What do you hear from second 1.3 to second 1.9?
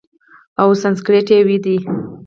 ویی دی،